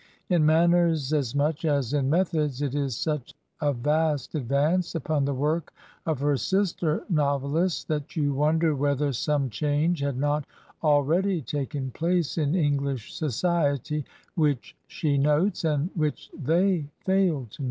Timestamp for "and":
15.63-15.91